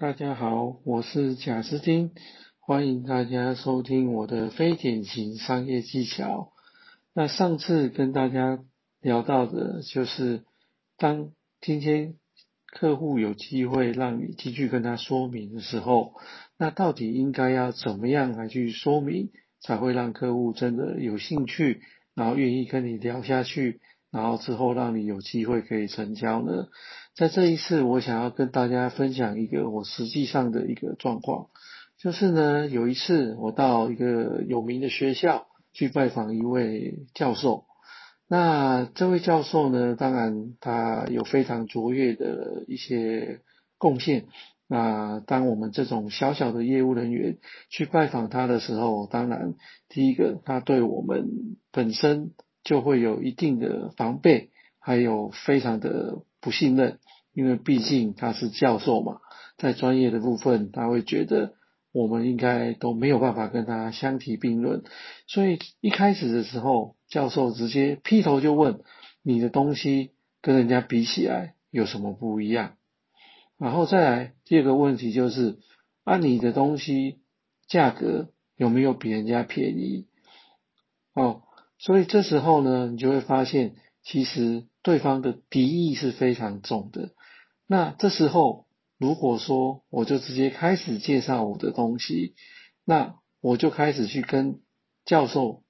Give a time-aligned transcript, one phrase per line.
[0.00, 2.12] 大家好，我是贾斯汀，
[2.60, 6.52] 欢迎大家收听我的非典型商业技巧。
[7.12, 8.60] 那上次跟大家
[9.00, 10.44] 聊到的就是，
[10.98, 12.14] 当今天
[12.66, 16.14] 客户有机会让你继续跟他说明的时候，
[16.56, 19.30] 那到底应该要怎么样来去说明，
[19.60, 21.82] 才会让客户真的有兴趣，
[22.14, 23.80] 然后愿意跟你聊下去？
[24.10, 26.68] 然后之后让你有机会可以成交呢？
[27.14, 31.48] 在这一次，我想要跟大家分享一个我实际上的一个状况，
[31.98, 37.66] 就是呢，有一次我到一个有名的学校去拜访一位教授，
[38.28, 43.40] 那这位教授呢，当然他有非常卓越的一些
[43.76, 44.26] 贡献。
[44.68, 49.54] 那当我们这种小小的业务人员去拜访他的时候，当然
[49.88, 52.30] 第一个他对我们本身。
[52.68, 56.98] 就会有一定的防备，还有非常的不信任，
[57.32, 59.20] 因为毕竟他是教授嘛，
[59.56, 61.54] 在专业的部分，他会觉得
[61.92, 64.82] 我们应该都没有办法跟他相提并论，
[65.26, 68.80] 所以一开始的时候，教授直接劈头就问
[69.22, 70.10] 你的东西
[70.42, 72.74] 跟人家比起来有什么不一样，
[73.56, 75.56] 然后再来第二个问题就是，
[76.04, 77.16] 啊你的东西
[77.66, 80.06] 价格有没有比人家便宜？
[81.14, 81.44] 哦。
[81.78, 87.10] 所以这时候呢，你就会发现，其实对方的敌意是非常重的。
[87.68, 88.66] 那这时候，
[88.98, 92.34] 如果说我就直接开始介绍我的东西，
[92.84, 94.60] 那我就开始去跟
[95.04, 95.62] 教授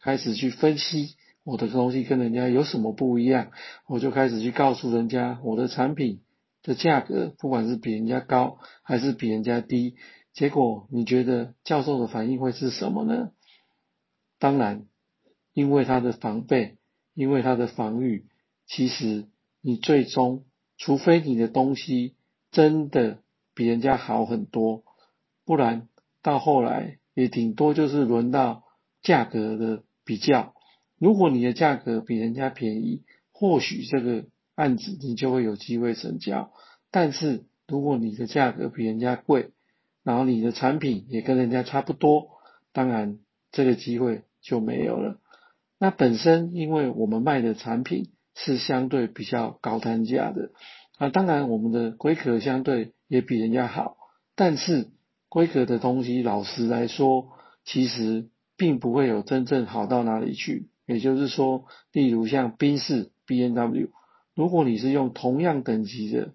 [0.00, 3.50] 开始去分析我的东西跟人家有什么不一样，
[3.88, 6.22] 我就开始去告诉人家我的产品
[6.62, 9.96] 的价格，不管是比人家高还是比人家低，
[10.32, 13.30] 结果你觉得教授的反应会是什么呢？
[14.38, 14.86] 当然。
[15.56, 16.76] 因为他的防备，
[17.14, 18.26] 因为他的防御，
[18.66, 19.24] 其实
[19.62, 20.44] 你最终，
[20.76, 22.14] 除非你的东西
[22.50, 23.22] 真的
[23.54, 24.84] 比人家好很多，
[25.46, 25.88] 不然
[26.20, 28.64] 到后来也顶多就是轮到
[29.00, 30.52] 价格的比较。
[30.98, 33.02] 如果你的价格比人家便宜，
[33.32, 36.52] 或许这个案子你就会有机会成交。
[36.90, 39.52] 但是如果你的价格比人家贵，
[40.02, 42.28] 然后你的产品也跟人家差不多，
[42.74, 43.20] 当然
[43.52, 45.18] 这个机会就没有了。
[45.78, 50.50] 那本身，因为我们卖的产品是相对比较高单价的
[50.98, 53.96] 啊，当然我们的规格相对也比人家好，
[54.34, 54.88] 但是
[55.28, 57.28] 规格的东西，老实来说，
[57.64, 60.70] 其实并不会有真正好到哪里去。
[60.86, 63.90] 也就是说，例如像宾士 B N W，
[64.34, 66.32] 如果你是用同样等级的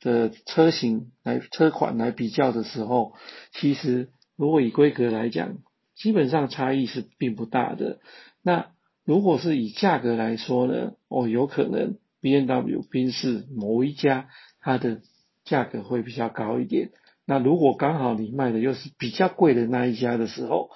[0.00, 3.12] 的车型来车款来比较的时候，
[3.52, 5.58] 其实如果以规格来讲，
[5.94, 8.00] 基本上差异是并不大的。
[8.42, 8.72] 那
[9.04, 10.92] 如果是以价格来说呢？
[11.08, 14.28] 哦，有可能 B N W 宾士某一家
[14.60, 15.00] 它的
[15.44, 16.90] 价格会比较高一点。
[17.24, 20.70] 那如果刚好你卖的又是比较贵的那一家的时候，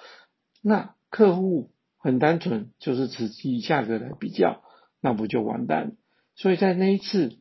[0.61, 4.63] 那客户很单纯就是只以价格来比较，
[5.01, 5.97] 那不就完蛋？
[6.35, 7.37] 所以在那一次，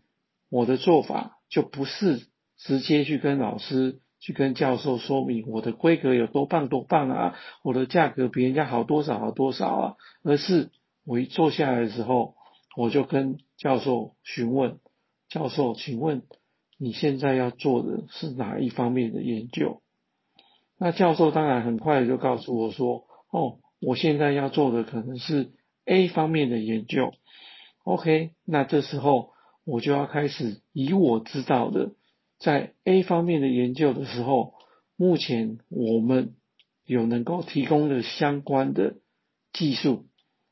[0.48, 2.26] 我的做法就不是
[2.56, 4.00] 直接去跟老师。
[4.18, 10.70] 去跟教授说明我的规格有多棒多棒啊，我的价格比人家好多少好多少啊，而是
[11.04, 12.34] 我一坐下来的时候，
[12.76, 14.78] 我就跟教授询问，
[15.28, 16.22] 教授，请问
[16.78, 19.82] 你现在要做的是哪一方面的研究？
[20.78, 25.52] 那教授当然很快就告诉我说，哦，我现在要做的可能是
[25.84, 27.12] A 方面的研究。
[27.84, 29.30] OK，那这时候
[29.64, 31.92] 我就要开始以我知道的。
[32.38, 34.54] 在 A 方面的研究的时候，
[34.96, 36.34] 目前我们
[36.84, 38.96] 有能够提供的相关的
[39.52, 40.06] 技术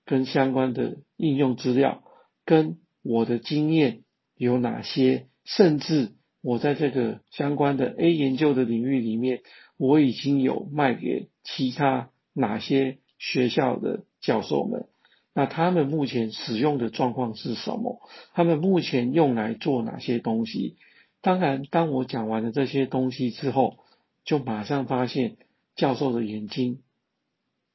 [0.04, 2.02] 跟相关的应用资料，
[2.44, 4.02] 跟我的经验
[4.36, 5.26] 有哪些？
[5.44, 9.42] 甚至我在这个相关的 A 研究的领域里面，
[9.76, 14.86] 我已经有卖给其他哪些学校的教授们？
[15.34, 18.00] 那他们目前使用的状况是什么？
[18.32, 20.76] 他们目前用来做哪些东西？
[21.24, 23.78] 当然，当我讲完了这些东西之后，
[24.26, 25.38] 就马上发现
[25.74, 26.82] 教授的眼睛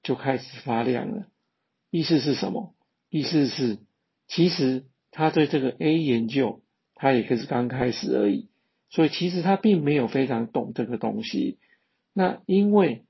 [0.04, 1.26] 就开始发亮了。
[1.90, 2.76] 意思是什么？
[3.10, 3.80] 意思是
[4.28, 6.62] 其实他对这个 A 研究，
[6.94, 8.50] 他也可是刚开始而已，
[8.92, 11.58] 所以其实他并没有非常懂这个东西。
[12.14, 13.04] 那因为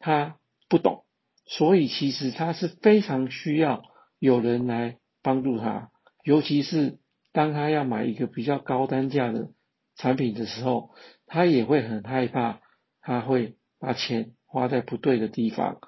[0.00, 1.04] 他不懂，
[1.46, 3.84] 所以其实他是非常需要
[4.18, 5.92] 有人来帮助他，
[6.24, 6.98] 尤其是
[7.30, 9.52] 当他要买一个比较高单价的。
[10.04, 10.90] 产品的时候，
[11.24, 12.60] 他也会很害怕，
[13.00, 15.78] 他会把钱花在不对的地方。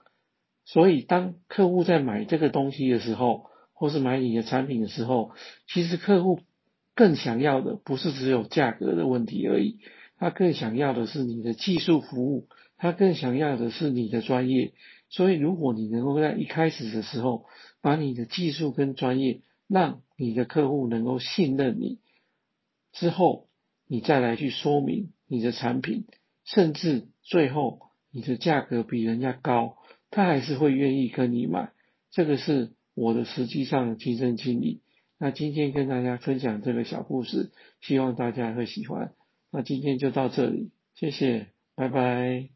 [0.65, 5.33] 所以，当客户在买这个东西的时候，或是买你的产品的时候，
[5.69, 6.41] 其实客户
[6.95, 9.81] 更想要的不是只有价格的问题而已，
[10.17, 12.49] 他更想要的是你的技术服务，
[12.79, 14.73] 他更想要的是你的专业。
[15.11, 17.45] 所以，如果你能够在一开始的时候，
[17.83, 21.99] 把你的技术跟专业，让你的客户能够信任你，
[22.93, 23.47] 之后
[23.87, 26.05] 你再来去说明你的产品，
[26.45, 27.81] 甚至最后
[28.11, 29.77] 你的价格比人家高，
[30.11, 31.73] 他还是会愿意跟你买。
[32.11, 34.81] 这个是我的实际上的亲身经历。
[35.19, 37.51] 那今天跟大家分享这个小故事，
[37.81, 39.13] 希望大家会喜欢。
[39.51, 42.56] 那今天就到这里，谢谢，拜拜。